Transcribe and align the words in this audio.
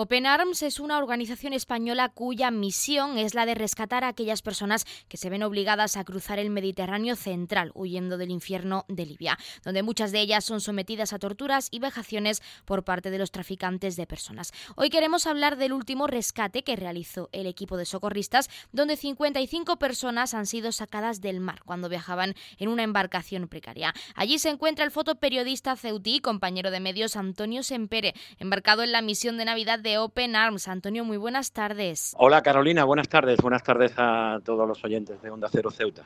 Open 0.00 0.26
Arms 0.26 0.62
es 0.62 0.78
una 0.78 0.96
organización 0.96 1.52
española 1.52 2.08
cuya 2.08 2.52
misión 2.52 3.18
es 3.18 3.34
la 3.34 3.46
de 3.46 3.56
rescatar 3.56 4.04
a 4.04 4.08
aquellas 4.08 4.42
personas 4.42 4.86
que 5.08 5.16
se 5.16 5.28
ven 5.28 5.42
obligadas 5.42 5.96
a 5.96 6.04
cruzar 6.04 6.38
el 6.38 6.50
Mediterráneo 6.50 7.16
central, 7.16 7.72
huyendo 7.74 8.16
del 8.16 8.30
infierno 8.30 8.84
de 8.86 9.06
Libia, 9.06 9.36
donde 9.64 9.82
muchas 9.82 10.12
de 10.12 10.20
ellas 10.20 10.44
son 10.44 10.60
sometidas 10.60 11.12
a 11.12 11.18
torturas 11.18 11.66
y 11.72 11.80
vejaciones 11.80 12.42
por 12.64 12.84
parte 12.84 13.10
de 13.10 13.18
los 13.18 13.32
traficantes 13.32 13.96
de 13.96 14.06
personas. 14.06 14.52
Hoy 14.76 14.88
queremos 14.88 15.26
hablar 15.26 15.56
del 15.56 15.72
último 15.72 16.06
rescate 16.06 16.62
que 16.62 16.76
realizó 16.76 17.28
el 17.32 17.48
equipo 17.48 17.76
de 17.76 17.84
socorristas, 17.84 18.50
donde 18.70 18.94
55 18.94 19.80
personas 19.80 20.32
han 20.32 20.46
sido 20.46 20.70
sacadas 20.70 21.20
del 21.20 21.40
mar 21.40 21.62
cuando 21.64 21.88
viajaban 21.88 22.36
en 22.58 22.68
una 22.68 22.84
embarcación 22.84 23.48
precaria. 23.48 23.92
Allí 24.14 24.38
se 24.38 24.50
encuentra 24.50 24.84
el 24.84 24.92
fotoperiodista 24.92 25.74
ceutí, 25.74 26.20
compañero 26.20 26.70
de 26.70 26.78
medios 26.78 27.16
Antonio 27.16 27.64
Sempere, 27.64 28.14
embarcado 28.38 28.84
en 28.84 28.92
la 28.92 29.02
misión 29.02 29.38
de 29.38 29.44
Navidad 29.44 29.80
de 29.80 29.87
Open 29.96 30.36
Arms. 30.36 30.68
Antonio, 30.68 31.04
muy 31.04 31.16
buenas 31.16 31.52
tardes. 31.52 32.14
Hola 32.18 32.42
Carolina, 32.42 32.84
buenas 32.84 33.08
tardes. 33.08 33.38
Buenas 33.40 33.62
tardes 33.62 33.92
a 33.96 34.40
todos 34.44 34.68
los 34.68 34.84
oyentes 34.84 35.22
de 35.22 35.30
Onda 35.30 35.48
Cero 35.50 35.70
Ceuta. 35.70 36.04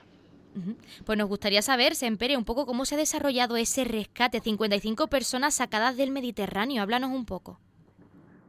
Pues 1.04 1.18
nos 1.18 1.28
gustaría 1.28 1.62
saber, 1.62 1.94
Sempere, 1.94 2.36
un 2.36 2.44
poco 2.44 2.66
cómo 2.66 2.84
se 2.84 2.94
ha 2.94 2.98
desarrollado 2.98 3.56
ese 3.56 3.84
rescate. 3.84 4.40
55 4.40 5.08
personas 5.08 5.54
sacadas 5.54 5.96
del 5.96 6.10
Mediterráneo. 6.10 6.82
Háblanos 6.82 7.10
un 7.10 7.24
poco. 7.24 7.58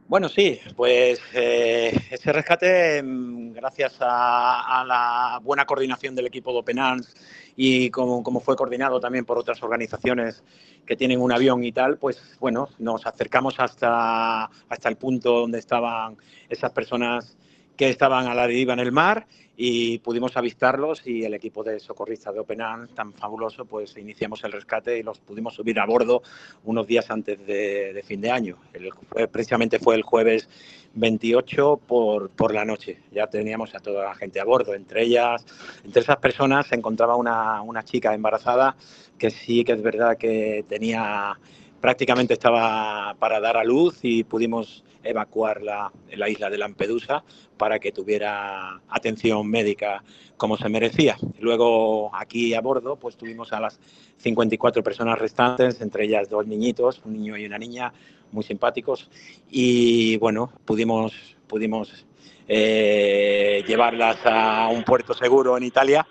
Bueno, 0.06 0.28
sí, 0.28 0.60
pues 0.76 1.18
eh, 1.32 1.98
ese 2.10 2.30
rescate, 2.30 3.02
mm, 3.02 3.52
gracias 3.54 3.96
a, 4.00 4.84
la 4.86 5.40
buena 5.42 5.64
coordinación 5.64 6.14
del 6.14 6.26
equipo 6.26 6.52
de 6.52 6.58
Open 6.58 6.78
Arms 6.78 7.14
y 7.56 7.88
como, 7.88 8.22
como, 8.22 8.40
fue 8.40 8.54
coordinado 8.54 9.00
también 9.00 9.24
por 9.24 9.38
otras 9.38 9.62
organizaciones 9.62 10.44
que 10.84 10.94
tienen 10.94 11.22
un 11.22 11.32
avión 11.32 11.64
y 11.64 11.72
tal, 11.72 11.96
pues 11.96 12.36
bueno, 12.38 12.68
nos 12.78 13.06
acercamos 13.06 13.54
hasta, 13.58 14.44
hasta 14.68 14.88
el 14.90 14.96
punto 14.96 15.40
donde 15.40 15.58
estaban 15.58 16.18
esas 16.50 16.70
personas 16.72 17.38
que 17.74 17.88
estaban 17.88 18.26
a 18.26 18.34
la 18.34 18.46
deriva 18.46 18.74
en 18.74 18.80
el 18.80 18.92
mar 18.92 19.26
y 19.56 19.98
pudimos 19.98 20.36
avistarlos 20.36 21.06
y 21.06 21.24
el 21.24 21.34
equipo 21.34 21.62
de 21.62 21.78
socorristas 21.78 22.34
de 22.34 22.40
Open 22.40 22.60
Arms, 22.60 22.94
tan 22.94 23.12
fabuloso, 23.12 23.64
pues 23.64 23.96
iniciamos 23.96 24.42
el 24.44 24.52
rescate 24.52 24.98
y 24.98 25.02
los 25.02 25.20
pudimos 25.20 25.54
subir 25.54 25.78
a 25.78 25.86
bordo 25.86 26.22
unos 26.64 26.86
días 26.86 27.10
antes 27.10 27.44
de, 27.46 28.02
fin 28.04 28.20
de 28.20 28.30
año. 28.30 28.58
El, 28.72 28.90
precisamente 29.28 29.78
fue 29.78 29.94
el 29.94 30.02
jueves 30.02 30.48
28 30.94 31.80
por, 31.86 32.30
por 32.30 32.52
la 32.52 32.64
noche. 32.64 32.98
Ya 33.12 33.28
teníamos 33.28 33.74
a 33.74 33.78
toda 33.78 34.04
la 34.04 34.14
gente 34.14 34.40
a 34.40 34.44
bordo. 34.44 34.74
Entre 34.74 35.02
ellas, 35.04 35.44
entre 35.84 36.02
esas 36.02 36.16
personas 36.16 36.66
se 36.66 36.74
encontraba 36.74 37.16
una, 37.16 37.62
una 37.62 37.84
chica 37.84 38.12
embarazada 38.12 38.76
que 39.18 39.30
sí 39.30 39.64
que 39.64 39.72
es 39.72 39.82
verdad 39.82 40.16
que 40.16 40.64
tenía 40.68 41.38
prácticamente 41.84 42.32
estaba 42.32 43.14
para 43.18 43.40
dar 43.40 43.58
a 43.58 43.62
luz 43.62 43.98
y 44.00 44.24
pudimos 44.24 44.82
evacuar 45.02 45.60
la, 45.60 45.92
la 46.16 46.30
isla 46.30 46.48
de 46.48 46.56
Lampedusa 46.56 47.22
para 47.58 47.78
que 47.78 47.92
tuviera 47.92 48.80
atención 48.88 49.46
médica 49.46 50.02
como 50.38 50.56
se 50.56 50.70
merecía. 50.70 51.18
Luego 51.40 52.10
aquí 52.16 52.54
a 52.54 52.62
bordo 52.62 52.96
pues 52.96 53.18
tuvimos 53.18 53.52
a 53.52 53.60
las 53.60 53.78
54 54.16 54.82
personas 54.82 55.18
restantes, 55.18 55.82
entre 55.82 56.04
ellas 56.06 56.30
dos 56.30 56.46
niñitos, 56.46 57.02
un 57.04 57.12
niño 57.12 57.36
y 57.36 57.44
una 57.44 57.58
niña, 57.58 57.92
muy 58.32 58.44
simpáticos 58.44 59.10
y 59.50 60.16
bueno, 60.16 60.50
pudimos, 60.64 61.12
pudimos 61.46 62.06
eh, 62.48 63.62
llevarlas 63.66 64.16
a 64.24 64.68
un 64.68 64.84
puerto 64.84 65.12
seguro 65.12 65.58
en 65.58 65.64
Italia 65.64 66.06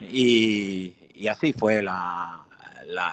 y, 0.00 0.94
y 1.12 1.26
así 1.26 1.52
fue 1.52 1.82
la, 1.82 2.47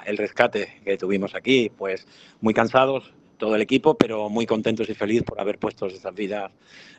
el 0.05 0.17
rescate 0.17 0.81
que 0.83 0.97
tuvimos 0.97 1.35
aquí, 1.35 1.69
pues 1.69 2.07
muy 2.41 2.53
cansados 2.53 3.13
todo 3.37 3.55
el 3.55 3.61
equipo, 3.61 3.95
pero 3.95 4.29
muy 4.29 4.45
contentos 4.45 4.89
y 4.89 4.93
felices 4.93 5.23
por 5.23 5.39
haber 5.39 5.59
puesto 5.59 5.87
esas 5.87 6.15
vidas 6.15 6.51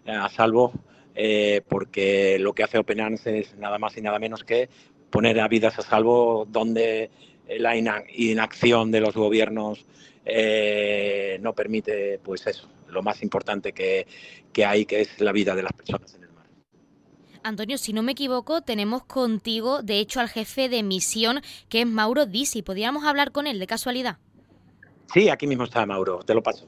eh, 0.05 0.13
a 0.13 0.29
salvo, 0.29 0.73
eh, 1.15 1.63
porque 1.69 2.39
lo 2.39 2.53
que 2.53 2.63
hace 2.63 2.79
Open 2.79 3.01
Arms 3.01 3.27
es 3.27 3.57
nada 3.57 3.79
más 3.79 3.97
y 3.97 4.03
nada 4.03 4.19
menos 4.19 4.45
que 4.45 4.69
poner 5.11 5.41
a 5.41 5.49
vidas 5.49 5.79
a 5.79 5.83
salvo 5.83 6.47
donde 6.49 7.11
la 7.49 7.77
inacción 7.77 8.91
de 8.91 9.01
los 9.01 9.15
gobiernos 9.15 9.87
eh, 10.25 11.39
no 11.41 11.55
permite, 11.55 12.19
pues 12.19 12.47
eso, 12.47 12.69
lo 12.89 13.03
más 13.03 13.23
importante 13.23 13.73
que, 13.73 14.07
que 14.53 14.65
hay, 14.65 14.85
que 14.85 15.01
es 15.01 15.21
la 15.21 15.33
vida 15.33 15.55
de 15.55 15.63
las 15.63 15.73
personas 15.73 16.15
en 16.17 16.25
el 16.25 16.26
Antonio, 17.47 17.79
si 17.79 17.93
no 17.93 18.03
me 18.03 18.13
equivoco, 18.13 18.63
tenemos 18.63 19.05
contigo, 19.05 19.81
de 19.83 20.01
hecho, 20.01 20.19
al 20.19 20.29
jefe 20.29 20.69
de 20.69 20.83
misión, 20.83 21.43
que 21.69 21.83
es 21.83 21.87
Mauro 21.87 22.27
Disi. 22.27 22.63
¿Podríamos 22.63 23.05
hablar 23.05 23.31
con 23.31 23.47
él 23.47 23.61
de 23.61 23.69
casualidad? 23.69 24.19
Sí, 25.15 25.29
aquí 25.29 25.47
mismo 25.47 25.63
está 25.63 25.87
Mauro, 25.87 26.25
te 26.25 26.35
lo 26.35 26.43
paso. 26.43 26.67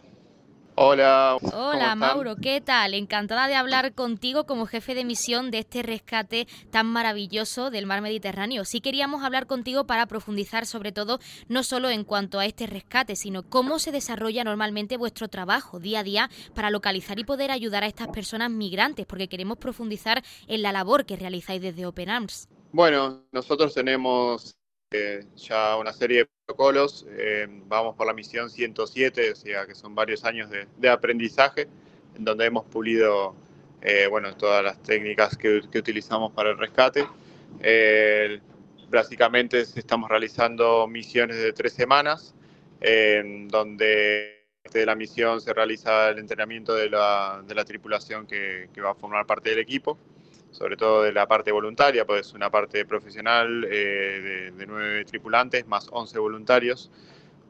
Hola. 0.81 1.39
Hola 1.55 1.97
Mauro, 1.97 2.37
¿qué 2.37 2.61
tal? 2.61 2.95
Encantada 2.95 3.49
de 3.49 3.57
hablar 3.57 3.95
contigo 3.95 4.47
como 4.47 4.65
jefe 4.65 4.95
de 4.95 5.05
misión 5.05 5.51
de 5.51 5.59
este 5.59 5.83
rescate 5.83 6.47
tan 6.71 6.87
maravilloso 6.87 7.71
del 7.71 7.85
mar 7.85 8.01
Mediterráneo. 8.01 8.65
Sí 8.65 8.81
queríamos 8.81 9.25
hablar 9.25 9.49
contigo 9.49 9.89
para 9.89 10.07
profundizar 10.07 10.67
sobre 10.67 10.93
todo 10.93 11.19
no 11.49 11.65
solo 11.65 11.91
en 11.91 12.05
cuanto 12.05 12.39
a 12.39 12.47
este 12.47 12.69
rescate, 12.69 13.17
sino 13.17 13.43
cómo 13.43 13.81
se 13.81 13.91
desarrolla 13.91 14.45
normalmente 14.45 14.97
vuestro 14.97 15.27
trabajo 15.27 15.81
día 15.81 15.99
a 15.99 16.05
día 16.05 16.31
para 16.55 16.71
localizar 16.71 17.19
y 17.19 17.25
poder 17.25 17.51
ayudar 17.51 17.83
a 17.83 17.89
estas 17.89 18.07
personas 18.07 18.53
migrantes, 18.53 19.05
porque 19.05 19.27
queremos 19.27 19.59
profundizar 19.59 20.23
en 20.47 20.63
la 20.63 20.71
labor 20.71 21.07
que 21.07 21.17
realizáis 21.17 21.61
desde 21.61 21.87
Open 21.87 22.09
Arms. 22.09 22.49
Bueno, 22.71 23.25
nosotros 23.33 23.75
tenemos 23.75 24.58
eh, 24.91 25.27
ya 25.37 25.77
una 25.77 25.93
serie 25.93 26.19
de 26.19 26.29
protocolos. 26.47 27.07
Eh, 27.11 27.47
vamos 27.67 27.95
por 27.95 28.07
la 28.07 28.15
misión 28.15 28.49
107, 28.49 29.33
o 29.33 29.37
sea 29.37 29.67
que 29.67 29.75
son 29.75 29.95
varios 29.95 30.25
años 30.25 30.49
de, 30.51 30.89
aprendizaje, 30.89 31.69
en 32.17 32.25
donde 32.25 32.47
hemos 32.47 32.65
pulido 32.65 33.35
eh, 33.83 34.07
bueno, 34.09 34.35
todas 34.35 34.65
las 34.65 34.83
técnicas 34.83 35.37
que, 35.37 35.59
utilizamos 35.59 36.33
para 36.33 36.51
el 36.51 36.59
rescate. 36.59 37.07
básicamente 38.89 39.61
estamos 39.61 40.09
realizando 40.09 40.87
misiones 40.87 41.37
de 41.37 41.53
tres 41.53 41.75
semanas, 41.75 42.35
donde 42.81 44.39
de 44.73 44.87
la 44.87 44.95
misión 44.95 45.41
se 45.43 45.53
realiza 45.53 46.09
el 46.11 46.19
entrenamiento 46.19 46.75
de 46.75 46.89
la, 46.89 47.43
de 47.47 47.55
la 47.55 47.65
tripulación 47.65 48.27
que, 48.27 48.71
que 48.73 48.81
va 48.81 48.93
a 48.93 48.95
formar 48.95 49.27
parte 49.27 49.51
del 49.51 49.59
equipo 49.59 49.99
sobre 50.59 50.77
todo 50.77 51.05
de 51.05 51.13
la 51.13 51.29
parte 51.29 51.53
voluntaria, 51.53 52.05
pues 52.05 52.35
una 52.35 52.51
parte 52.51 52.85
profesional 52.85 53.65
eh, 53.71 54.51
de, 54.57 54.67
nueve 54.67 55.05
tripulantes 55.05 55.69
más 55.69 55.87
once 55.93 56.19
voluntarios 56.19 56.91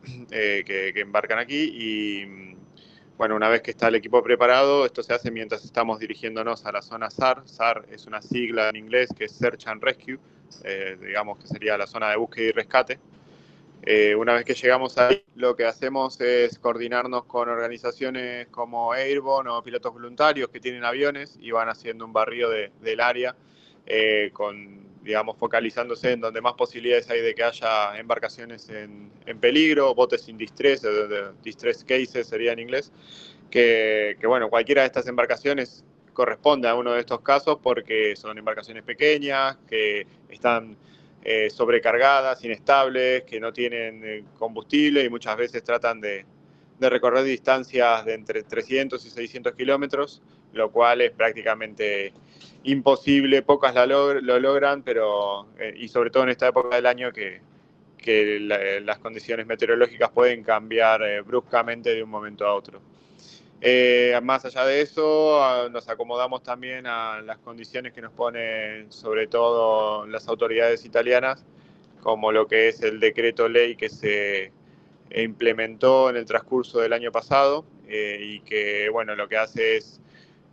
eh, 0.31 0.63
que, 0.67 1.01
embarcan 1.01 1.39
aquí 1.39 1.71
y 1.73 2.55
bueno, 3.17 3.35
una 3.35 3.49
vez 3.49 3.63
que 3.63 3.71
está 3.71 3.89
el 3.89 3.95
equipo 3.95 4.23
preparado, 4.23 4.85
esto 4.85 5.03
se 5.03 5.15
hace 5.15 5.31
mientras 5.31 5.65
estamos 5.65 5.99
dirigiéndonos 5.99 6.67
a 6.67 6.73
la 6.73 6.83
zona 6.83 7.11
SAR. 7.11 7.43
SAR 7.47 7.87
es 7.91 8.07
una 8.07 8.21
sigla 8.21 8.69
en 8.69 8.77
inglés 8.77 9.09
que 9.17 9.25
es 9.25 9.33
Search 9.33 9.67
and 9.67 9.83
Rescue, 9.83 10.19
eh, 10.65 10.99
digamos 11.01 11.39
que 11.39 11.47
sería 11.47 11.79
la 11.79 11.87
zona 11.87 12.11
de 12.11 12.17
búsqueda 12.17 12.49
y 12.49 12.53
rescate. 12.53 13.01
Eh, 13.91 14.15
una 14.15 14.35
vez 14.35 14.45
que 14.45 14.53
llegamos 14.53 14.99
ahí, 14.99 15.25
lo 15.35 15.57
que 15.57 15.65
hacemos 15.65 16.21
es 16.21 16.59
coordinarnos 16.59 17.25
con 17.25 17.49
organizaciones 17.49 18.47
como 18.49 18.93
Airborne 18.93 19.49
o 19.49 19.63
pilotos 19.63 19.95
voluntarios 19.95 20.51
que 20.51 20.61
tienen 20.61 20.85
aviones 20.85 21.39
y 21.41 21.53
van 21.53 21.71
haciendo 21.71 22.05
un 22.05 22.13
barrio 22.13 22.51
del 22.51 23.01
área, 23.01 23.35
eh, 23.87 24.29
con, 24.35 25.03
digamos, 25.03 25.39
focalizándose 25.39 26.13
en 26.13 26.21
donde 26.21 26.43
más 26.43 26.53
posibilidades 26.53 27.09
hay 27.09 27.23
de 27.23 27.35
que 27.35 27.43
haya 27.43 27.99
embarcaciones 27.99 28.69
en, 28.69 29.11
peligro, 29.41 29.95
botes 29.95 30.21
sin 30.21 30.37
distress, 30.37 30.83
distress 31.43 31.83
cases 31.83 32.27
sería 32.27 32.53
en 32.53 32.59
inglés, 32.59 32.93
que, 33.51 34.19
que, 34.21 34.27
bueno, 34.27 34.51
cualquiera 34.51 34.83
de 34.83 34.89
estas 34.89 35.07
embarcaciones 35.07 35.83
corresponde 36.13 36.69
a 36.69 36.75
uno 36.75 36.93
de 36.93 37.01
estos 37.01 37.23
casos 37.23 37.59
porque 37.63 38.17
son 38.17 38.37
embarcaciones 38.37 38.83
pequeñas, 38.83 39.57
que 39.67 40.07
están 40.29 40.77
eh, 41.25 41.51
sobrecargadas, 41.51 42.45
inestables, 42.45 43.25
que 43.25 43.41
no 43.41 43.53
tienen 43.53 44.03
eh, 44.05 44.25
combustible 44.39 45.05
y 45.05 45.11
muchas 45.11 45.37
veces 45.37 45.63
tratan 45.65 46.01
de, 46.01 46.25
recorrer 46.81 47.25
distancias 47.25 48.05
de 48.05 48.15
entre 48.15 48.45
300 48.45 49.05
y 49.05 49.11
600 49.11 49.53
kilómetros, 49.55 50.23
lo 50.53 50.71
cual 50.71 51.01
es 51.01 51.11
prácticamente 51.11 52.13
imposible, 52.63 53.43
pocas 53.43 53.75
lo, 53.89 54.21
logran, 54.21 54.83
pero 54.83 55.49
eh, 55.59 55.75
y 55.77 55.89
sobre 55.89 56.11
todo 56.11 56.23
en 56.23 56.29
esta 56.31 56.49
época 56.49 56.77
del 56.77 56.87
año 56.87 57.13
que, 57.13 57.41
las 58.81 58.99
condiciones 59.01 59.47
meteorológicas 59.47 60.11
pueden 60.11 60.43
cambiar 60.43 61.03
bruscamente 61.25 61.95
de 61.95 62.03
un 62.03 62.09
momento 62.09 62.47
a 62.47 62.55
otro. 62.55 62.81
Eh, 63.61 64.19
más 64.23 64.45
allá 64.45 64.65
de 64.65 64.83
eso, 64.83 65.69
nos 65.71 65.89
acomodamos 65.89 66.43
también 66.43 66.87
a 66.87 67.21
las 67.23 67.39
condiciones 67.39 67.93
que 67.93 68.01
nos 68.01 68.13
ponen 68.13 68.93
sobre 68.93 69.27
todo 69.27 70.07
las 70.07 70.29
autoridades 70.29 70.85
italianas, 70.85 71.45
como 72.01 72.31
lo 72.31 72.47
que 72.47 72.69
es 72.69 72.83
el 72.83 73.01
decreto 73.01 73.49
ley 73.49 73.75
que 73.75 73.89
se 73.89 74.53
implementó 75.11 76.11
en 76.11 76.17
el 76.17 76.25
transcurso 76.25 76.79
del 76.81 76.93
año 76.93 77.11
pasado 77.11 77.65
eh, 77.89 78.19
y 78.21 78.41
que 78.41 78.91
bueno 78.91 79.17
lo 79.17 79.27
que 79.27 79.39
hace 79.39 79.79
es 79.79 80.01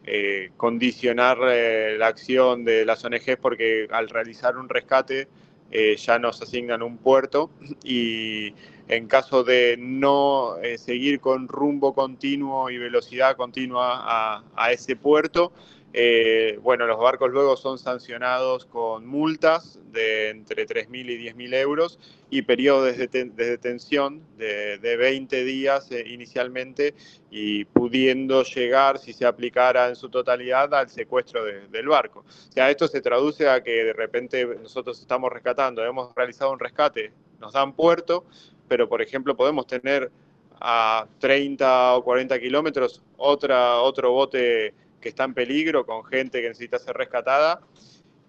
eh, 0.06 0.52
condicionar 0.56 1.38
la 1.40 2.08
acción 2.08 2.64
de 2.64 2.86
las 2.86 3.04
ONGs 3.04 3.38
porque 3.42 3.88
al 3.92 4.08
realizar 4.08 4.58
un 4.58 4.70
rescate 4.70 5.28
eh, 5.72 5.96
ya 5.98 6.20
nos 6.20 6.42
asignan 6.42 6.84
un 6.84 6.98
puerto 6.98 7.50
y 7.84 8.54
en 8.88 9.08
caso 9.08 9.44
de 9.44 9.78
no 9.80 10.58
eh, 10.58 10.78
seguir 10.78 11.20
con 11.20 11.48
rumbo 11.48 11.94
continuo 11.94 12.70
y 12.70 12.78
velocidad 12.78 13.36
continua 13.36 14.44
a, 14.56 14.72
ese 14.72 14.96
puerto, 14.96 15.52
eh, 15.98 16.60
bueno, 16.62 16.88
los 16.88 17.00
barcos 17.00 17.32
luego 17.32 17.56
son 17.56 17.78
sancionados 17.78 18.66
con 18.66 19.08
multas 19.08 19.80
de 19.94 20.28
entre 20.28 20.68
3.000 20.68 21.10
y 21.10 21.32
10.000 21.32 21.54
euros 21.54 22.00
y 22.30 22.42
periodos 22.42 22.98
de, 22.98 23.08
detención 23.08 24.22
de, 24.38 24.98
20 24.98 25.46
días 25.46 25.90
eh, 25.92 26.04
inicialmente 26.06 26.96
y 27.32 27.64
pudiendo 27.64 28.44
llegar, 28.44 29.00
si 29.00 29.14
se 29.14 29.26
aplicara 29.26 29.88
en 29.88 29.96
su 29.96 30.10
totalidad, 30.10 30.74
al 30.74 30.90
secuestro 30.90 31.46
del 31.46 31.88
barco. 31.88 32.26
O 32.28 32.52
sea, 32.52 32.70
esto 32.70 32.90
se 32.90 33.00
traduce 33.00 33.48
a 33.48 33.64
que 33.64 33.86
de 33.86 33.94
repente 33.94 34.46
nosotros 34.62 35.00
estamos 35.00 35.32
rescatando, 35.32 35.82
hemos 35.86 36.14
realizado 36.14 36.52
un 36.52 36.60
rescate, 36.60 37.14
nos 37.40 37.54
dan 37.54 37.72
puerto, 37.72 38.26
pero 38.68 38.90
por 38.90 39.02
ejemplo 39.02 39.34
podemos 39.38 39.66
tener 39.66 40.12
a 40.60 41.08
30 41.20 41.96
o 41.96 42.04
40 42.04 42.38
kilómetros 42.38 43.02
otro 43.16 44.12
bote 44.12 44.74
que 45.06 45.10
está 45.10 45.24
en 45.24 45.36
peligro 45.36 45.86
con 45.86 46.04
gente 46.04 46.42
que 46.42 46.48
necesita 46.48 46.80
ser 46.80 46.98
rescatada 46.98 47.62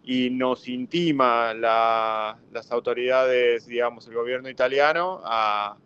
y 0.04 0.28
nos 0.28 0.68
intima 0.68 1.54
las 1.54 2.70
autoridades, 2.70 3.66
digamos, 3.66 4.06
el 4.06 4.12
gobierno 4.12 4.50
italiano 4.50 5.22
a, 5.24 5.78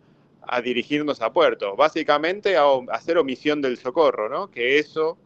dirigirnos 0.61 1.21
a 1.21 1.31
puerto. 1.31 1.77
Básicamente 1.77 2.57
a, 2.57 2.65
hacer 2.91 3.17
omisión 3.17 3.61
del 3.61 3.77
socorro, 3.77 4.27
¿no? 4.27 4.51
Que 4.51 4.79
eso 4.79 5.17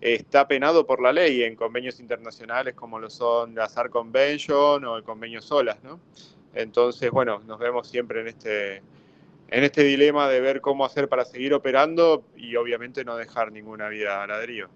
está 0.00 0.46
penado 0.46 0.86
por 0.86 1.02
la 1.02 1.12
ley 1.12 1.42
en 1.42 1.56
convenios 1.56 1.98
internacionales 1.98 2.74
como 2.74 3.00
lo 3.00 3.10
son 3.10 3.56
la 3.56 3.68
SAR 3.68 3.90
Convention 3.90 4.84
o 4.84 4.96
el 4.98 5.02
convenio 5.02 5.42
SOLAS, 5.42 5.82
¿no? 5.82 5.98
Entonces, 6.54 7.10
bueno, 7.10 7.40
nos 7.44 7.58
vemos 7.58 7.88
siempre 7.88 8.20
en 8.20 8.28
este, 8.28 8.76
en 9.48 9.64
este 9.64 9.82
dilema 9.82 10.28
de 10.28 10.40
ver 10.40 10.60
cómo 10.60 10.84
hacer 10.84 11.08
para 11.08 11.24
seguir 11.24 11.54
operando 11.54 12.22
y 12.36 12.54
obviamente 12.54 13.04
no 13.04 13.16
dejar 13.16 13.50
ninguna 13.50 13.88
vida 13.88 14.22
a 14.22 14.28
ladrillo. 14.28 14.68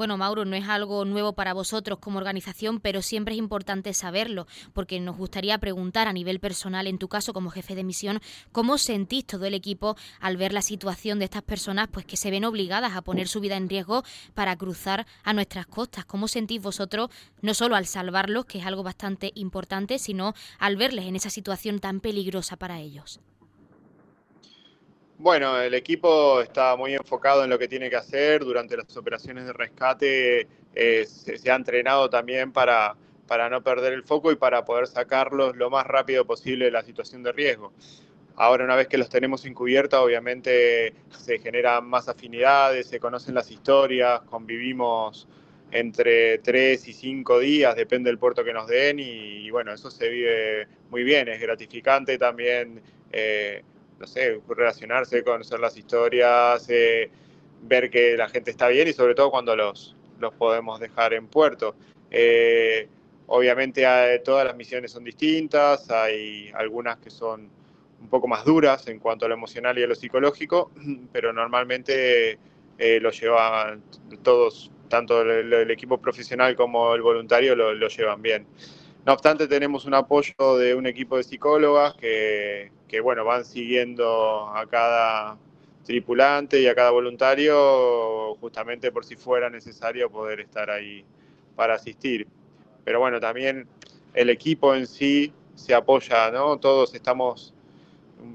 Bueno, 0.00 0.16
Mauro, 0.16 0.46
no 0.46 0.56
es 0.56 0.66
algo 0.66 1.04
nuevo 1.04 1.34
para 1.34 1.52
vosotros 1.52 1.98
como 1.98 2.16
organización, 2.16 2.80
pero 2.80 3.02
siempre 3.02 3.34
es 3.34 3.38
importante 3.38 3.92
saberlo, 3.92 4.46
porque 4.72 4.98
nos 4.98 5.18
gustaría 5.18 5.58
preguntar 5.58 6.08
a 6.08 6.14
nivel 6.14 6.40
personal, 6.40 6.86
en 6.86 6.96
tu 6.96 7.06
caso 7.08 7.34
como 7.34 7.50
jefe 7.50 7.74
de 7.74 7.84
misión, 7.84 8.22
¿cómo 8.50 8.78
sentís 8.78 9.26
todo 9.26 9.44
el 9.44 9.52
equipo 9.52 9.98
al 10.18 10.38
ver 10.38 10.54
la 10.54 10.62
situación 10.62 11.18
de 11.18 11.26
estas 11.26 11.42
personas 11.42 11.88
pues 11.92 12.06
que 12.06 12.16
se 12.16 12.30
ven 12.30 12.46
obligadas 12.46 12.96
a 12.96 13.02
poner 13.02 13.28
su 13.28 13.40
vida 13.40 13.58
en 13.58 13.68
riesgo 13.68 14.02
para 14.32 14.56
cruzar 14.56 15.06
a 15.22 15.34
nuestras 15.34 15.66
costas? 15.66 16.06
¿Cómo 16.06 16.28
sentís 16.28 16.62
vosotros 16.62 17.10
no 17.42 17.52
solo 17.52 17.76
al 17.76 17.84
salvarlos, 17.84 18.46
que 18.46 18.60
es 18.60 18.64
algo 18.64 18.82
bastante 18.82 19.32
importante, 19.34 19.98
sino 19.98 20.32
al 20.58 20.78
verles 20.78 21.04
en 21.04 21.16
esa 21.16 21.28
situación 21.28 21.78
tan 21.78 22.00
peligrosa 22.00 22.56
para 22.56 22.80
ellos? 22.80 23.20
Bueno, 25.22 25.60
el 25.60 25.74
equipo 25.74 26.40
está 26.40 26.76
muy 26.76 26.94
enfocado 26.94 27.44
en 27.44 27.50
lo 27.50 27.58
que 27.58 27.68
tiene 27.68 27.90
que 27.90 27.96
hacer. 27.96 28.42
Durante 28.42 28.74
las 28.74 28.96
operaciones 28.96 29.44
de 29.44 29.52
rescate 29.52 30.48
eh, 30.74 31.04
se, 31.04 31.50
ha 31.50 31.56
entrenado 31.56 32.08
también 32.08 32.52
para, 32.52 32.96
para 33.26 33.50
no 33.50 33.62
perder 33.62 33.92
el 33.92 34.02
foco 34.02 34.32
y 34.32 34.36
para 34.36 34.64
poder 34.64 34.86
sacarlos 34.86 35.56
lo 35.56 35.68
más 35.68 35.86
rápido 35.86 36.24
posible 36.24 36.64
de 36.64 36.70
la 36.70 36.82
situación 36.82 37.22
de 37.22 37.32
riesgo. 37.32 37.70
Ahora, 38.34 38.64
una 38.64 38.76
vez 38.76 38.88
que 38.88 38.96
los 38.96 39.10
tenemos 39.10 39.44
encubierta, 39.44 40.00
obviamente 40.00 40.94
se 41.10 41.38
generan 41.38 41.86
más 41.86 42.08
afinidades, 42.08 42.86
se 42.86 42.98
conocen 42.98 43.34
las 43.34 43.50
historias, 43.50 44.22
convivimos 44.22 45.28
entre 45.70 46.38
tres 46.38 46.88
y 46.88 46.94
cinco 46.94 47.40
días, 47.40 47.76
depende 47.76 48.08
del 48.08 48.18
puerto 48.18 48.42
que 48.42 48.54
nos 48.54 48.68
den, 48.68 48.98
y, 48.98 49.50
bueno, 49.50 49.74
eso 49.74 49.90
se 49.90 50.08
vive 50.08 50.66
muy 50.88 51.04
bien, 51.04 51.28
es 51.28 51.42
gratificante 51.42 52.16
también. 52.16 52.80
Eh, 53.12 53.62
no 54.00 54.06
sé, 54.06 54.40
relacionarse, 54.48 55.22
conocer 55.22 55.60
las 55.60 55.76
historias, 55.76 56.66
eh, 56.70 57.10
ver 57.62 57.90
que 57.90 58.16
la 58.16 58.28
gente 58.28 58.50
está 58.50 58.68
bien 58.68 58.88
y 58.88 58.94
sobre 58.94 59.14
todo 59.14 59.30
cuando 59.30 59.54
los, 59.54 59.94
los 60.18 60.32
podemos 60.34 60.80
dejar 60.80 61.12
en 61.12 61.26
puerto. 61.26 61.76
Eh, 62.10 62.88
obviamente 63.26 63.84
todas 64.24 64.46
las 64.46 64.56
misiones 64.56 64.90
son 64.90 65.04
distintas, 65.04 65.90
hay 65.90 66.50
algunas 66.54 66.98
que 66.98 67.10
son 67.10 67.50
un 68.00 68.08
poco 68.08 68.26
más 68.26 68.44
duras 68.44 68.88
en 68.88 68.98
cuanto 68.98 69.26
a 69.26 69.28
lo 69.28 69.34
emocional 69.34 69.78
y 69.78 69.82
a 69.82 69.86
lo 69.86 69.94
psicológico, 69.94 70.70
pero 71.12 71.32
normalmente 71.34 72.38
eh, 72.78 72.98
lo 73.00 73.10
llevan 73.10 73.82
todos, 74.22 74.70
tanto 74.88 75.20
el, 75.20 75.70
equipo 75.70 75.98
profesional 75.98 76.56
como 76.56 76.94
el 76.94 77.02
voluntario 77.02 77.54
lo, 77.54 77.74
lo 77.74 77.88
llevan 77.88 78.22
bien. 78.22 78.46
No 79.06 79.14
obstante, 79.14 79.48
tenemos 79.48 79.86
un 79.86 79.94
apoyo 79.94 80.58
de 80.58 80.74
un 80.74 80.86
equipo 80.86 81.16
de 81.16 81.22
psicólogas 81.22 81.94
que, 81.94 82.70
que 82.86 83.00
bueno, 83.00 83.24
van 83.24 83.44
siguiendo 83.44 84.48
a 84.48 84.66
cada 84.66 85.38
tripulante 85.84 86.60
y 86.60 86.66
a 86.66 86.74
cada 86.74 86.90
voluntario 86.90 88.34
justamente 88.36 88.92
por 88.92 89.04
si 89.04 89.16
fuera 89.16 89.48
necesario 89.48 90.10
poder 90.10 90.40
estar 90.40 90.70
ahí 90.70 91.04
para 91.56 91.74
asistir. 91.74 92.28
Pero 92.84 93.00
bueno, 93.00 93.20
también 93.20 93.66
el 94.14 94.30
equipo 94.30 94.74
en 94.74 94.86
sí 94.86 95.32
se 95.54 95.74
apoya, 95.74 96.30
¿no? 96.30 96.58
Todos 96.58 96.94
estamos 96.94 97.54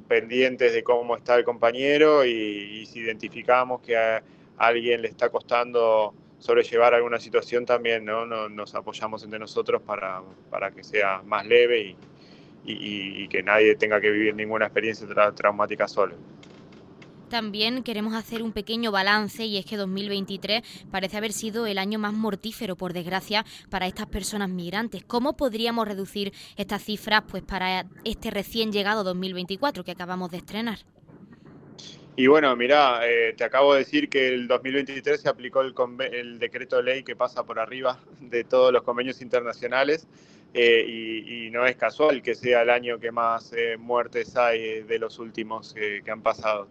pendientes 0.07 0.73
de 0.73 0.83
cómo 0.83 1.15
está 1.15 1.35
el 1.35 1.43
compañero 1.43 2.25
y, 2.25 2.85
si 2.85 2.99
identificamos 2.99 3.81
que 3.81 3.97
a 3.97 4.23
alguien 4.57 5.01
le 5.01 5.09
está 5.09 5.29
costando 5.29 6.13
sobrellevar 6.45 6.93
alguna 6.93 7.19
situación 7.19 7.65
también, 7.65 8.05
¿no? 8.05 8.25
Nos, 8.25 8.75
apoyamos 8.75 9.23
entre 9.23 9.39
nosotros 9.39 9.81
para, 9.81 10.21
para 10.49 10.71
que 10.71 10.83
sea 10.83 11.21
más 11.25 11.45
leve 11.45 11.95
y, 12.63 13.23
y, 13.23 13.27
que 13.27 13.41
nadie 13.41 13.75
tenga 13.75 13.99
que 13.99 14.11
vivir 14.11 14.35
ninguna 14.35 14.65
experiencia 14.65 15.07
traumática 15.33 15.87
solo. 15.87 16.15
También 17.29 17.81
queremos 17.81 18.13
hacer 18.13 18.43
un 18.43 18.51
pequeño 18.51 18.91
balance 18.91 19.43
y 19.45 19.57
es 19.57 19.65
que 19.65 19.77
2023 19.77 20.61
parece 20.91 21.17
haber 21.17 21.33
sido 21.33 21.65
el 21.65 21.79
año 21.79 21.97
más 21.97 22.13
mortífero, 22.13 22.75
por 22.75 22.93
desgracia, 22.93 23.43
para 23.71 23.87
estas 23.87 24.05
personas 24.05 24.49
migrantes. 24.49 25.03
¿Cómo 25.03 25.35
podríamos 25.35 25.87
reducir 25.87 26.31
estas 26.55 26.83
cifras 26.83 27.23
pues, 27.27 27.41
para 27.41 27.87
este 28.03 28.29
recién 28.29 28.71
llegado 28.71 29.03
2024 29.03 29.83
que 29.83 29.91
acabamos 29.91 30.29
de 30.29 30.37
estrenar? 30.37 30.77
Y 32.17 32.27
bueno, 32.27 32.55
mira, 32.55 33.01
eh, 33.03 33.33
te 33.35 33.43
acabo 33.43 33.73
de 33.73 33.79
decir 33.79 34.09
que 34.09 34.29
el 34.29 34.47
2023 34.47 35.19
se 35.19 35.27
aplicó 35.27 35.61
el, 35.61 35.73
el 36.13 36.39
decreto 36.39 36.77
de 36.77 36.83
ley 36.83 37.03
que 37.03 37.15
pasa 37.15 37.43
por 37.43 37.59
arriba 37.59 37.99
de 38.21 38.45
todos 38.45 38.71
los 38.71 38.83
convenios 38.83 39.21
internacionales 39.21 40.07
eh, 40.57 40.85
y, 40.87 41.51
no 41.51 41.65
es 41.65 41.75
casual 41.75 42.21
que 42.21 42.33
sea 42.33 42.61
el 42.61 42.69
año 42.69 42.97
que 42.97 43.11
más 43.11 43.51
eh, 43.51 43.75
muertes 43.77 44.37
hay 44.37 44.61
eh, 44.61 44.83
de 44.83 44.99
los 44.99 45.19
últimos 45.19 45.73
que 45.73 46.09
han 46.09 46.21
pasado. 46.21 46.69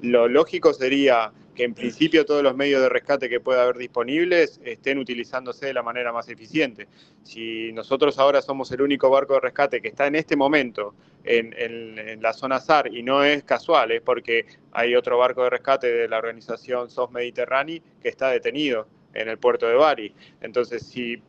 lo 0.00 0.28
lógico 0.28 0.72
sería 0.72 1.32
que 1.58 1.64
en 1.64 1.74
principio 1.74 2.24
todos 2.24 2.40
los 2.40 2.54
medios 2.54 2.80
de 2.80 2.88
rescate 2.88 3.28
que 3.28 3.40
pueda 3.40 3.64
haber 3.64 3.78
disponibles 3.78 4.60
estén 4.64 4.96
utilizándose 4.96 5.66
de 5.66 5.74
la 5.74 5.82
manera 5.82 6.12
más 6.12 6.28
eficiente. 6.28 6.86
Si 7.24 7.72
nosotros 7.72 8.16
ahora 8.20 8.40
somos 8.42 8.70
el 8.70 8.80
único 8.80 9.10
barco 9.10 9.34
de 9.34 9.40
rescate 9.40 9.82
que 9.82 9.88
está 9.88 10.06
en 10.06 10.14
este 10.14 10.36
momento 10.36 10.94
en, 11.24 11.52
en 11.58 12.22
la 12.22 12.32
zona 12.32 12.60
SAR 12.60 12.94
y 12.94 13.02
no 13.02 13.24
es 13.24 13.42
casual, 13.42 13.90
es 13.90 14.00
porque 14.02 14.46
hay 14.70 14.94
otro 14.94 15.18
barco 15.18 15.42
de 15.42 15.50
rescate 15.50 15.88
de 15.88 16.06
la 16.06 16.18
organización 16.18 16.90
SOS 16.90 17.10
Mediterráneo 17.10 17.82
que 18.00 18.08
está 18.08 18.30
detenido 18.30 18.86
en 19.12 19.28
el 19.28 19.38
puerto 19.38 19.66
de 19.66 19.74
Bari. 19.74 20.14
Entonces, 20.40 20.86
si 20.86 21.20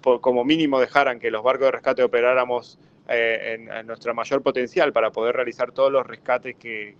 como 0.00 0.44
mínimo 0.44 0.78
dejaran 0.78 1.18
que 1.18 1.32
los 1.32 1.42
barcos 1.42 1.66
de 1.66 1.72
rescate 1.72 2.04
operáramos 2.04 2.78
eh, 3.08 3.66
en, 3.68 3.84
nuestro 3.88 4.14
mayor 4.14 4.42
potencial 4.42 4.92
para 4.92 5.10
poder 5.10 5.34
realizar 5.34 5.72
todos 5.72 5.90
los 5.90 6.06
rescates 6.06 6.54
que, 6.54 6.94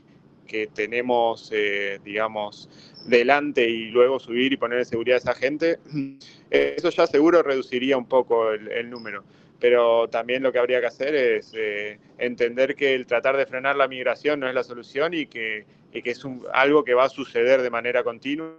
tenemos, 0.75 1.51
eh, 1.53 1.99
digamos, 2.05 2.69
delante 3.07 3.69
y 3.69 3.87
luego 3.87 4.19
subir 4.19 4.53
y 4.53 4.57
poner 4.57 4.81
en 4.81 4.85
seguridad 4.85 5.17
a 5.17 5.19
esa 5.19 5.35
gente, 5.35 5.79
eso 6.51 6.91
ya 6.91 7.07
seguro 7.07 7.43
reduciría 7.43 7.97
un 7.97 8.07
poco 8.07 8.53
el, 8.53 8.91
número. 8.91 9.25
Pero 9.59 10.09
también 10.09 10.43
lo 10.43 10.53
que 10.53 10.59
habría 10.59 10.81
que 10.81 10.87
hacer 10.87 11.15
es 11.15 11.53
eh, 11.57 11.99
entender 12.19 12.75
que 12.75 12.95
el 12.95 13.07
tratar 13.07 13.37
de 13.37 13.47
frenar 13.47 13.77
la 13.77 13.89
migración 13.89 14.41
no 14.41 14.49
es 14.49 14.55
la 14.55 14.65
solución 14.65 15.15
y 15.15 15.27
que, 15.27 15.65
que 15.93 16.11
es 16.11 16.23
algo 16.53 16.85
que 16.85 16.95
va 16.95 17.05
a 17.05 17.09
suceder 17.09 17.63
de 17.63 17.71
manera 17.71 18.03
continua 18.03 18.57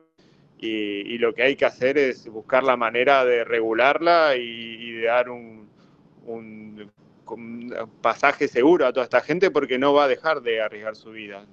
y, 0.66 1.18
lo 1.18 1.34
que 1.34 1.44
hay 1.44 1.56
que 1.56 1.66
hacer 1.66 1.98
es 1.98 2.28
buscar 2.28 2.64
la 2.64 2.78
manera 2.78 3.26
de 3.26 3.44
regularla 3.44 4.36
y, 4.38 4.92
de 4.92 5.04
dar 5.04 5.30
un, 5.30 5.68
pasaje 8.02 8.48
seguro 8.48 8.86
a 8.86 8.94
toda 8.94 9.04
esta 9.04 9.22
gente 9.22 9.52
porque 9.52 9.78
no 9.78 9.94
va 9.94 10.06
a 10.06 10.08
dejar 10.08 10.42
de 10.42 10.62
arriesgar 10.62 10.96
su 10.96 11.12
vida. 11.12 11.46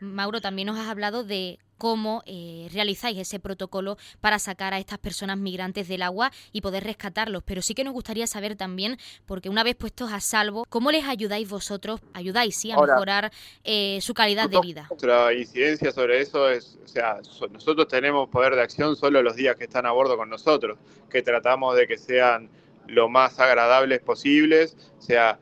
Mauro, 0.00 0.40
también 0.40 0.66
nos 0.66 0.78
has 0.78 0.88
hablado 0.88 1.24
de 1.24 1.58
cómo 1.78 2.22
eh, 2.26 2.68
realizáis 2.72 3.18
ese 3.18 3.38
protocolo 3.38 3.98
para 4.20 4.38
sacar 4.38 4.74
a 4.74 4.78
estas 4.78 4.98
personas 4.98 5.38
migrantes 5.38 5.88
del 5.88 6.02
agua 6.02 6.32
y 6.52 6.60
poder 6.60 6.84
rescatarlos. 6.84 7.42
Pero 7.44 7.62
sí 7.62 7.74
que 7.74 7.84
nos 7.84 7.92
gustaría 7.92 8.26
saber 8.26 8.56
también, 8.56 8.98
porque 9.26 9.48
una 9.48 9.62
vez 9.62 9.76
puestos 9.76 10.12
a 10.12 10.20
salvo, 10.20 10.64
¿cómo 10.68 10.90
les 10.90 11.04
ayudáis 11.04 11.48
vosotros? 11.48 12.00
¿Ayudáis, 12.14 12.56
sí, 12.56 12.70
a 12.70 12.76
mejorar 12.76 13.30
eh, 13.64 13.98
su 14.00 14.14
calidad 14.14 14.48
de 14.48 14.60
vida? 14.60 14.86
Nuestra 14.90 15.32
incidencia 15.34 15.92
sobre 15.92 16.20
eso 16.20 16.48
es, 16.48 16.78
o 16.84 16.88
sea, 16.88 17.20
nosotros 17.50 17.88
tenemos 17.88 18.28
poder 18.28 18.54
de 18.54 18.62
acción 18.62 18.96
solo 18.96 19.22
los 19.22 19.36
días 19.36 19.56
que 19.56 19.64
están 19.64 19.86
a 19.86 19.92
bordo 19.92 20.16
con 20.16 20.28
nosotros, 20.28 20.78
que 21.10 21.22
tratamos 21.22 21.76
de 21.76 21.86
que 21.86 21.98
sean 21.98 22.48
lo 22.88 23.08
más 23.08 23.38
agradables 23.38 24.00
posibles. 24.00 24.76
O 24.98 25.02
sea, 25.02 25.38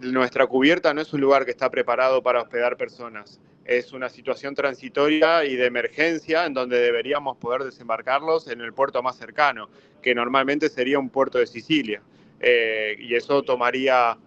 nuestra 0.00 0.46
cubierta 0.46 0.92
no 0.94 1.00
es 1.00 1.12
un 1.12 1.20
lugar 1.20 1.44
que 1.44 1.50
está 1.50 1.70
preparado 1.70 2.22
para 2.22 2.42
hospedar 2.42 2.76
personas. 2.76 3.40
Es 3.64 3.92
una 3.92 4.08
situación 4.08 4.54
transitoria 4.54 5.44
y 5.44 5.54
de 5.54 5.66
emergencia 5.66 6.46
en 6.46 6.54
donde 6.54 6.80
deberíamos 6.80 7.36
poder 7.36 7.62
desembarcarlos 7.62 8.48
en 8.48 8.60
el 8.60 8.72
puerto 8.72 9.02
más 9.02 9.16
cercano, 9.16 9.68
que 10.02 10.14
normalmente 10.14 10.68
sería 10.68 10.98
un 10.98 11.08
puerto 11.08 11.38
de 11.38 11.46
Sicilia. 11.46 12.02
Eh, 12.40 12.96
y 12.98 13.14
eso 13.14 13.42
tomaría 13.42 14.18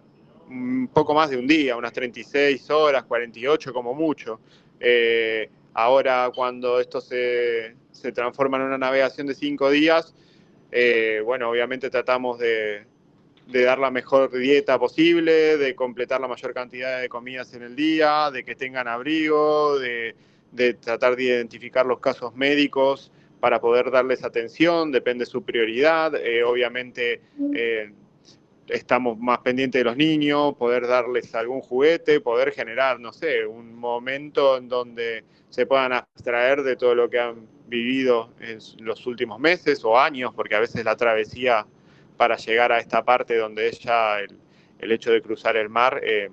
un 0.48 0.88
poco 0.92 1.12
más 1.12 1.28
de 1.30 1.36
un 1.36 1.46
día, 1.46 1.76
unas 1.76 1.92
36 1.92 2.70
horas, 2.70 3.04
48 3.04 3.72
como 3.74 3.92
mucho. 3.92 4.40
Eh, 4.80 5.50
ahora 5.74 6.30
cuando 6.34 6.80
esto 6.80 7.00
se, 7.00 7.76
se, 7.90 8.12
transforma 8.12 8.56
en 8.56 8.64
una 8.64 8.78
navegación 8.78 9.26
de 9.26 9.34
cinco 9.34 9.70
días, 9.70 10.14
eh, 10.78 11.22
bueno, 11.24 11.48
obviamente 11.48 11.88
tratamos 11.88 12.38
de, 12.38 12.84
dar 13.46 13.78
la 13.78 13.90
mejor 13.90 14.30
dieta 14.30 14.78
posible, 14.78 15.56
de 15.56 15.74
completar 15.74 16.20
la 16.20 16.28
mayor 16.28 16.52
cantidad 16.52 17.00
de 17.00 17.08
comidas 17.08 17.54
en 17.54 17.62
el 17.62 17.74
día, 17.74 18.30
de 18.30 18.44
que 18.44 18.54
tengan 18.56 18.86
abrigo, 18.86 19.78
de, 19.78 20.14
de 20.52 20.74
tratar 20.74 21.16
de 21.16 21.22
identificar 21.22 21.86
los 21.86 21.98
casos 21.98 22.36
médicos 22.36 23.10
para 23.40 23.58
poder 23.58 23.90
darles 23.90 24.22
atención, 24.22 24.92
depende 24.92 25.24
de 25.24 25.30
su 25.30 25.42
prioridad. 25.42 26.14
Eh, 26.14 26.44
obviamente 26.44 27.22
eh, 27.54 27.90
estamos 28.68 29.18
más 29.18 29.38
pendientes 29.38 29.80
de 29.80 29.84
los 29.84 29.96
niños, 29.96 30.56
poder 30.56 30.86
darles 30.86 31.34
algún 31.34 31.62
juguete, 31.62 32.20
poder 32.20 32.52
generar, 32.52 33.00
no 33.00 33.14
sé, 33.14 33.46
un 33.46 33.74
momento 33.74 34.58
en 34.58 34.68
donde 34.68 35.24
se 35.48 35.64
puedan 35.64 35.94
abstraer 35.94 36.62
de 36.62 36.76
todo 36.76 36.94
lo 36.94 37.08
que 37.08 37.18
han 37.18 37.55
vivido 37.66 38.30
en 38.40 38.58
los 38.84 39.06
últimos 39.06 39.38
meses 39.40 39.84
o 39.84 39.98
años, 39.98 40.32
porque 40.34 40.54
a 40.54 40.60
veces 40.60 40.84
la 40.84 40.96
travesía 40.96 41.66
para 42.16 42.36
llegar 42.36 42.72
a 42.72 42.78
esta 42.78 43.04
parte 43.04 43.36
donde 43.36 43.68
ella, 43.68 44.20
el, 44.20 44.38
el 44.78 44.92
hecho 44.92 45.12
de 45.12 45.20
cruzar 45.20 45.56
el 45.56 45.68
mar, 45.68 46.00
eh, 46.02 46.30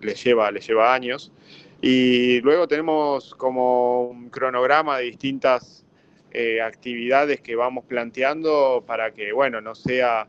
les, 0.00 0.22
lleva, 0.22 0.50
lleva 0.50 0.94
años. 0.94 1.32
Y 1.80 2.40
luego 2.40 2.68
tenemos 2.68 3.34
como 3.34 4.04
un 4.04 4.30
cronograma 4.30 4.98
de 4.98 5.04
distintas 5.04 5.84
eh, 6.30 6.60
actividades 6.62 7.40
que 7.40 7.56
vamos 7.56 7.84
planteando 7.84 8.82
para 8.86 9.12
que, 9.12 9.32
bueno, 9.32 9.60
no 9.60 9.74
sea 9.74 10.28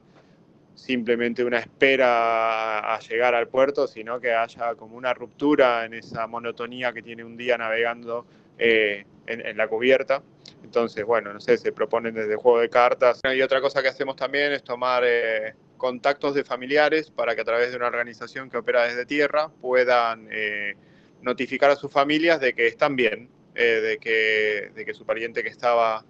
simplemente 0.73 1.43
una 1.43 1.59
espera 1.59 2.93
a 2.93 2.99
llegar 2.99 3.33
al 3.33 3.47
puerto, 3.47 3.87
sino 3.87 4.19
que 4.19 4.33
haya 4.33 4.75
como 4.75 4.97
una 4.97 5.13
ruptura 5.13 5.85
en 5.85 5.93
esa 5.93 6.27
monotonía 6.27 6.91
que 6.91 7.01
tiene 7.01 7.23
un 7.23 7.37
día 7.37 7.57
navegando 7.57 8.25
eh, 8.57 9.05
en, 9.27 9.57
la 9.57 9.67
cubierta. 9.67 10.21
Entonces, 10.63 11.05
bueno, 11.05 11.33
no 11.33 11.39
sé, 11.39 11.57
se 11.57 11.71
proponen 11.71 12.13
desde 12.15 12.35
juego 12.35 12.59
de 12.59 12.69
cartas. 12.69 13.21
Y 13.23 13.41
otra 13.41 13.61
cosa 13.61 13.81
que 13.81 13.89
hacemos 13.89 14.15
también 14.15 14.51
es 14.51 14.63
tomar 14.63 15.03
eh, 15.05 15.53
contactos 15.77 16.33
de 16.33 16.43
familiares 16.43 17.11
para 17.11 17.35
que 17.35 17.41
a 17.41 17.45
través 17.45 17.71
de 17.71 17.77
una 17.77 17.87
organización 17.87 18.49
que 18.49 18.57
opera 18.57 18.83
desde 18.83 19.05
tierra 19.05 19.49
puedan 19.61 20.27
eh, 20.31 20.75
notificar 21.21 21.71
a 21.71 21.75
sus 21.75 21.91
familias 21.91 22.39
de 22.39 22.53
que 22.53 22.67
están 22.67 22.95
bien, 22.95 23.29
eh, 23.55 23.81
de, 23.81 23.97
que, 23.97 24.71
de 24.73 24.85
que 24.85 24.93
su 24.93 25.05
pariente 25.05 25.43
que 25.43 25.49
estaba 25.49 26.03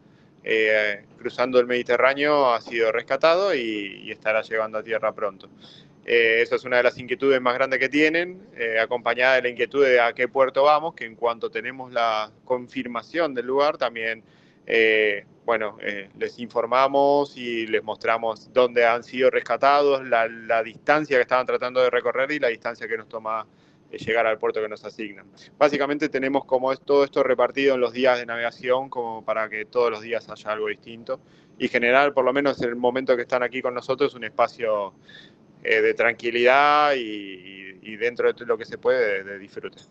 eh, 0.44 1.04
cruzando 1.18 1.60
el 1.60 1.66
Mediterráneo 1.66 2.54
ha 2.54 2.62
sido 2.62 2.92
rescatado 2.92 3.54
y 3.56 4.12
estará 4.12 4.42
llegando 4.42 4.78
a 4.78 4.84
tierra 4.84 5.14
pronto. 5.14 5.50
Eh, 6.06 6.42
esa 6.44 6.56
es 6.56 6.64
una 6.64 6.78
de 6.78 6.84
las 6.84 7.00
inquietudes 7.00 7.42
más 7.42 7.56
grandes 7.56 7.80
que 7.80 7.90
tienen, 7.90 8.48
eh, 8.56 8.80
acompañada 8.80 9.36
de 9.36 9.42
la 9.42 9.50
inquietud 9.50 9.84
de 9.84 10.00
a 10.00 10.14
qué 10.14 10.28
puerto 10.28 10.64
vamos, 10.64 10.94
que 10.94 11.06
en 11.06 11.16
cuanto 11.16 11.50
tenemos 11.50 11.92
la 11.92 12.32
confirmación 12.44 13.34
del 13.34 13.48
lugar, 13.48 13.78
también, 13.80 14.24
eh, 14.68 15.26
bueno, 15.46 15.78
les 16.18 16.40
informamos 16.40 17.38
y 17.38 17.68
les 17.68 17.84
mostramos 17.84 18.52
dónde 18.54 18.86
han 18.86 19.04
sido 19.04 19.32
rescatados, 19.32 20.06
la, 20.08 20.28
la, 20.28 20.64
distancia 20.64 21.18
que 21.18 21.22
estaban 21.22 21.46
tratando 21.46 21.82
de 21.82 21.90
recorrer 21.90 22.32
y 22.32 22.40
la 22.40 22.48
distancia 22.48 22.88
que 22.88 22.98
nos 22.98 23.08
toma 23.08 23.46
llegar 23.92 24.26
al 24.26 24.38
puerto 24.40 24.62
que 24.62 24.68
nos 24.68 24.84
asignan. 24.84 25.26
Básicamente 25.58 26.10
tenemos 26.10 26.46
como 26.46 26.76
todo 26.78 27.04
esto 27.04 27.24
repartido 27.24 27.76
en 27.76 27.82
los 27.82 27.94
días 27.94 28.18
de 28.18 28.26
navegación 28.26 28.90
como 28.90 29.24
para 29.24 29.48
que 29.50 29.66
todos 29.66 29.92
los 29.92 30.02
días 30.02 30.28
haya 30.30 30.52
algo 30.52 30.68
distinto 30.68 31.20
y 31.58 31.68
generar, 31.68 32.14
por 32.14 32.26
lo 32.26 32.34
menos 32.34 32.62
en 32.62 32.70
el 32.70 32.76
momento 32.76 33.16
que 33.16 33.22
están 33.22 33.44
aquí 33.44 33.62
con 33.62 33.74
nosotros, 33.74 34.14
un 34.16 34.26
espacio 34.26 34.94
eh, 35.66 35.82
de 35.82 35.94
tranquilidad 35.94 36.94
y, 36.96 37.96
dentro 37.98 38.34
de 38.34 38.46
lo 38.46 38.58
que 38.58 38.66
se 38.66 38.78
puede 38.78 39.24
de, 39.24 39.24
de 39.24 39.40
disfrute. 39.40 39.82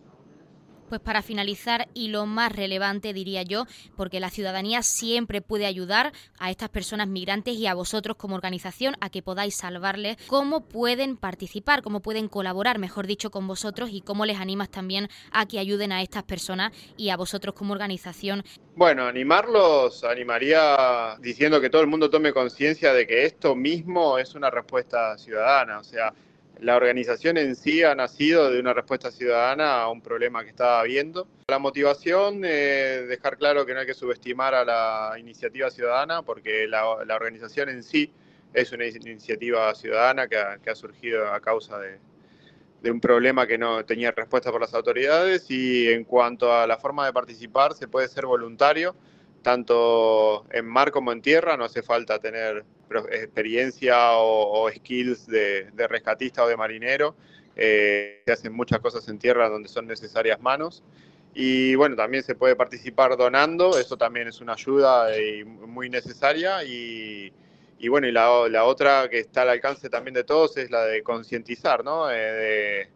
Pues 0.88 1.00
para 1.00 1.22
finalizar, 1.22 1.88
y 1.94 2.08
lo 2.08 2.26
más 2.26 2.52
relevante 2.52 3.12
diría 3.12 3.42
yo, 3.42 3.64
porque 3.96 4.20
la 4.20 4.30
ciudadanía 4.30 4.82
siempre 4.82 5.40
puede 5.40 5.66
ayudar 5.66 6.12
a 6.38 6.50
estas 6.50 6.68
personas 6.68 7.08
migrantes 7.08 7.56
y 7.56 7.66
a 7.66 7.74
vosotros 7.74 8.16
como 8.16 8.34
organización 8.34 8.94
a 9.00 9.08
que 9.10 9.22
podáis 9.22 9.56
salvarles, 9.56 10.16
cómo 10.26 10.66
pueden 10.68 11.16
participar, 11.16 11.82
cómo 11.82 12.00
pueden 12.00 12.28
colaborar, 12.28 12.78
mejor 12.78 13.06
dicho, 13.06 13.30
con 13.30 13.46
vosotros 13.46 13.90
y 13.92 14.02
cómo 14.02 14.26
les 14.26 14.38
animas 14.38 14.70
también 14.70 15.08
a 15.32 15.46
que 15.46 15.58
ayuden 15.58 15.92
a 15.92 16.02
estas 16.02 16.22
personas 16.24 16.72
y 16.96 17.08
a 17.08 17.16
vosotros 17.16 17.54
como 17.54 17.72
organización. 17.72 18.44
Bueno, 18.76 19.06
animarlos, 19.06 20.04
animaría 20.04 21.16
diciendo 21.20 21.60
que 21.60 21.70
todo 21.70 21.82
el 21.82 21.88
mundo 21.88 22.10
tome 22.10 22.32
conciencia 22.32 22.92
de 22.92 23.06
que 23.06 23.24
esto 23.24 23.54
mismo 23.54 24.18
es 24.18 24.34
una 24.34 24.50
respuesta 24.50 25.16
ciudadana, 25.16 25.78
o 25.78 25.84
sea, 25.84 26.12
la 26.60 26.76
organización 26.76 27.36
en 27.36 27.56
sí 27.56 27.82
ha 27.82 27.94
nacido 27.94 28.50
de 28.50 28.60
una 28.60 28.72
respuesta 28.72 29.10
ciudadana 29.10 29.82
a 29.82 29.88
un 29.90 30.00
problema 30.00 30.44
que 30.44 30.50
estaba 30.50 30.80
habiendo. 30.80 31.26
La 31.48 31.58
motivación, 31.58 32.42
eh, 32.44 33.04
dejar 33.08 33.36
claro 33.36 33.66
que 33.66 33.74
no 33.74 33.80
hay 33.80 33.86
que 33.86 33.94
subestimar 33.94 34.54
a 34.54 34.64
la 34.64 35.18
iniciativa 35.18 35.70
ciudadana, 35.70 36.22
porque 36.22 36.66
la, 36.66 36.88
organización 36.88 37.68
en 37.68 37.82
sí 37.82 38.12
es 38.52 38.72
una 38.72 38.86
iniciativa 38.86 39.74
ciudadana 39.74 40.28
que 40.28 40.36
ha, 40.36 40.74
surgido 40.74 41.32
a 41.32 41.40
causa 41.40 41.78
de, 41.78 41.98
un 42.90 43.00
problema 43.00 43.46
que 43.46 43.58
no 43.58 43.84
tenía 43.84 44.12
respuesta 44.12 44.52
por 44.52 44.60
las 44.60 44.74
autoridades. 44.74 45.50
Y 45.50 45.88
en 45.88 46.04
cuanto 46.04 46.52
a 46.52 46.66
la 46.66 46.78
forma 46.78 47.06
de 47.06 47.12
participar, 47.12 47.74
se 47.74 47.88
puede 47.88 48.08
ser 48.08 48.26
voluntario, 48.26 48.94
tanto 49.42 50.46
en 50.50 50.66
mar 50.66 50.92
como 50.92 51.12
en 51.12 51.20
tierra, 51.20 51.56
no 51.56 51.64
hace 51.64 51.82
falta 51.82 52.18
tener 52.18 52.64
experiencia 53.10 54.12
o, 54.12 54.70
skills 54.70 55.26
de, 55.26 55.70
rescatista 55.88 56.44
o 56.44 56.48
de 56.48 56.56
marinero. 56.56 57.14
Eh, 57.56 58.22
se 58.24 58.32
hacen 58.32 58.52
muchas 58.52 58.80
cosas 58.80 59.06
en 59.08 59.18
tierra 59.18 59.48
donde 59.48 59.68
son 59.68 59.86
necesarias 59.86 60.40
manos. 60.40 60.82
Y 61.34 61.74
bueno, 61.74 61.96
también 61.96 62.22
se 62.22 62.36
puede 62.36 62.54
participar 62.54 63.16
donando, 63.16 63.76
eso 63.76 63.96
también 63.96 64.28
es 64.28 64.40
una 64.40 64.52
ayuda 64.52 65.08
muy 65.66 65.90
necesaria. 65.90 66.62
Y, 66.62 67.32
y 67.78 67.88
bueno, 67.88 68.06
y 68.06 68.12
la, 68.12 68.48
la, 68.48 68.64
otra 68.64 69.08
que 69.08 69.18
está 69.18 69.42
al 69.42 69.50
alcance 69.50 69.90
también 69.90 70.14
de 70.14 70.24
todos 70.24 70.56
es 70.56 70.70
la 70.70 70.84
de 70.84 71.02
concientizar, 71.02 71.84
¿no? 71.84 72.10
Eh, 72.10 72.88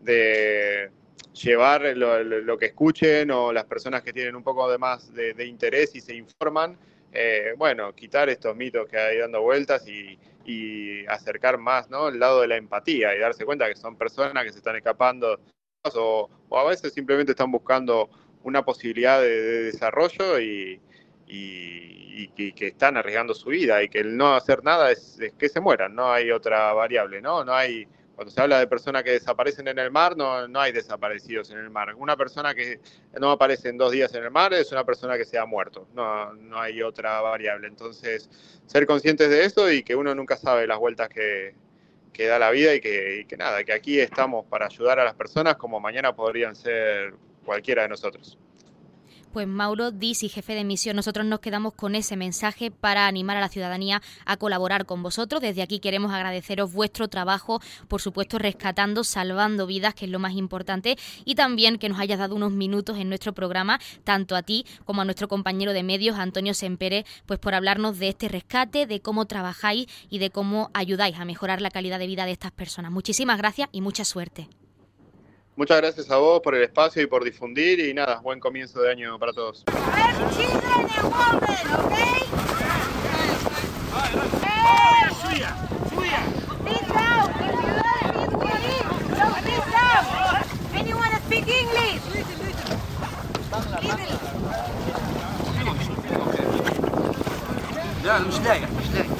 de, 0.00 0.90
llevar 1.32 1.82
lo, 1.96 2.56
que 2.56 2.66
escuchen 2.66 3.30
o 3.30 3.52
las 3.52 3.64
personas 3.64 4.02
que 4.02 4.12
tienen 4.12 4.36
un 4.36 4.42
poco 4.42 4.70
de 4.70 4.78
más 4.78 5.12
de 5.12 5.44
interés 5.44 5.94
y 5.94 6.00
se 6.00 6.14
informan 6.14 6.78
eh, 7.12 7.54
bueno, 7.56 7.94
quitar 7.94 8.28
estos 8.28 8.54
mitos 8.56 8.88
que 8.88 8.98
hay 8.98 9.18
dando 9.18 9.42
vueltas 9.42 9.86
y, 9.86 10.18
acercar 11.08 11.58
más 11.58 11.90
¿no? 11.90 12.06
el 12.08 12.20
lado 12.20 12.40
de 12.40 12.46
la 12.46 12.56
empatía 12.56 13.16
y 13.16 13.18
darse 13.18 13.44
cuenta 13.44 13.68
que 13.68 13.74
son 13.74 13.96
personas 13.96 14.44
que 14.44 14.52
se 14.52 14.58
están 14.58 14.76
escapando 14.76 15.40
o, 15.94 16.30
a 16.52 16.64
veces 16.64 16.92
simplemente 16.92 17.32
están 17.32 17.50
buscando 17.50 18.08
una 18.44 18.64
posibilidad 18.64 19.20
de, 19.20 19.28
de 19.28 19.62
desarrollo 19.64 20.38
y, 20.38 20.80
y, 21.26 22.30
y, 22.36 22.52
que 22.52 22.68
están 22.68 22.96
arriesgando 22.96 23.34
su 23.34 23.50
vida 23.50 23.82
y 23.82 23.88
que 23.88 23.98
el 23.98 24.16
no 24.16 24.34
hacer 24.34 24.62
nada 24.64 24.90
es, 24.90 25.18
es, 25.20 25.32
que 25.34 25.48
se 25.48 25.60
mueran, 25.60 25.94
no 25.94 26.12
hay 26.12 26.30
otra 26.30 26.72
variable, 26.72 27.20
¿no? 27.20 27.44
No 27.44 27.52
hay 27.52 27.88
cuando 28.16 28.32
se 28.32 28.40
habla 28.40 28.58
de 28.58 28.66
personas 28.66 29.02
que 29.02 29.10
desaparecen 29.10 29.68
en 29.68 29.78
el 29.78 29.90
mar, 29.90 30.16
no, 30.16 30.48
no 30.48 30.58
hay 30.58 30.72
desaparecidos 30.72 31.50
en 31.50 31.58
el 31.58 31.68
mar. 31.68 31.94
Una 31.96 32.16
persona 32.16 32.54
que 32.54 32.80
no 33.20 33.30
aparece 33.30 33.68
en 33.68 33.76
dos 33.76 33.92
días 33.92 34.14
en 34.14 34.24
el 34.24 34.30
mar 34.30 34.54
es 34.54 34.72
una 34.72 34.84
persona 34.84 35.18
que 35.18 35.26
se 35.26 35.38
ha 35.38 35.44
muerto. 35.44 35.86
No, 35.92 36.32
no 36.32 36.58
hay 36.58 36.82
otra 36.82 37.20
variable. 37.20 37.68
Entonces, 37.68 38.30
ser 38.66 38.86
conscientes 38.86 39.28
de 39.28 39.44
eso 39.44 39.70
y 39.70 39.82
que 39.82 39.94
uno 39.94 40.14
nunca 40.14 40.38
sabe 40.38 40.66
las 40.66 40.78
vueltas 40.78 41.10
que, 41.10 41.54
que 42.14 42.26
da 42.26 42.38
la 42.38 42.50
vida 42.50 42.74
y 42.74 42.80
que, 42.80 43.20
y 43.20 43.24
que 43.26 43.36
nada, 43.36 43.62
que 43.64 43.74
aquí 43.74 44.00
estamos 44.00 44.46
para 44.46 44.64
ayudar 44.64 44.98
a 44.98 45.04
las 45.04 45.14
personas 45.14 45.56
como 45.56 45.78
mañana 45.78 46.16
podrían 46.16 46.56
ser 46.56 47.12
cualquiera 47.44 47.82
de 47.82 47.88
nosotros 47.88 48.38
pues 49.32 49.46
Mauro 49.46 49.90
Dis 49.90 50.22
y 50.22 50.28
jefe 50.28 50.54
de 50.54 50.64
misión, 50.64 50.96
nosotros 50.96 51.26
nos 51.26 51.40
quedamos 51.40 51.74
con 51.74 51.94
ese 51.94 52.16
mensaje 52.16 52.70
para 52.70 53.06
animar 53.06 53.36
a 53.36 53.40
la 53.40 53.48
ciudadanía 53.48 54.02
a 54.24 54.36
colaborar 54.36 54.86
con 54.86 55.02
vosotros. 55.02 55.40
Desde 55.40 55.62
aquí 55.62 55.78
queremos 55.78 56.12
agradeceros 56.12 56.72
vuestro 56.72 57.08
trabajo, 57.08 57.60
por 57.88 58.00
supuesto 58.00 58.38
rescatando, 58.38 59.04
salvando 59.04 59.66
vidas, 59.66 59.94
que 59.94 60.06
es 60.06 60.10
lo 60.10 60.18
más 60.18 60.32
importante, 60.32 60.96
y 61.24 61.34
también 61.34 61.78
que 61.78 61.88
nos 61.88 61.98
hayas 61.98 62.18
dado 62.18 62.34
unos 62.34 62.52
minutos 62.52 62.98
en 62.98 63.08
nuestro 63.08 63.32
programa, 63.32 63.80
tanto 64.04 64.36
a 64.36 64.42
ti 64.42 64.66
como 64.84 65.02
a 65.02 65.04
nuestro 65.04 65.28
compañero 65.28 65.72
de 65.72 65.82
medios, 65.82 66.18
Antonio 66.18 66.54
Sempere, 66.54 67.04
pues 67.26 67.38
por 67.38 67.54
hablarnos 67.54 67.98
de 67.98 68.08
este 68.08 68.28
rescate, 68.28 68.86
de 68.86 69.00
cómo 69.00 69.26
trabajáis 69.26 69.86
y 70.10 70.18
de 70.18 70.30
cómo 70.30 70.70
ayudáis 70.74 71.18
a 71.18 71.24
mejorar 71.24 71.60
la 71.60 71.70
calidad 71.70 71.98
de 71.98 72.06
vida 72.06 72.24
de 72.24 72.32
estas 72.32 72.52
personas. 72.52 72.92
Muchísimas 72.92 73.38
gracias 73.38 73.68
y 73.72 73.80
mucha 73.80 74.04
suerte. 74.04 74.48
Muchas 75.55 75.77
gracias 75.77 76.09
a 76.09 76.17
vos 76.17 76.41
por 76.41 76.55
el 76.55 76.63
espacio 76.63 77.01
y 77.01 77.07
por 77.07 77.23
difundir 77.23 77.79
y 77.79 77.93
nada, 77.93 78.19
buen 78.21 78.39
comienzo 78.39 78.81
de 78.81 78.91
año 78.91 79.19
para 79.19 79.33
todos. 79.33 79.63
لا 98.03 98.19
مش 98.19 98.39
لايق 98.39 98.67
مش 98.79 98.87
لايق 98.93 99.11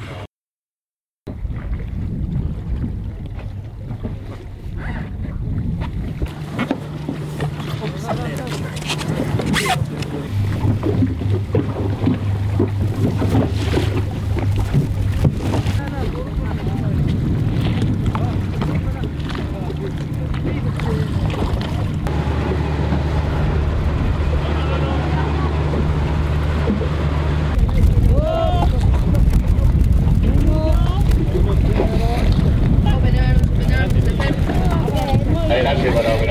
Yeah. 0.00 0.24
गया 35.74 35.92
बराबर 35.94 36.29